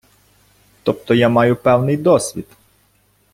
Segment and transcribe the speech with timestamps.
[0.83, 2.45] Тобто я маю певний досвід.